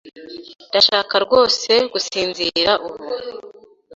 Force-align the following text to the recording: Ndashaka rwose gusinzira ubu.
Ndashaka 0.69 1.15
rwose 1.25 1.71
gusinzira 1.91 2.71
ubu. 2.87 2.99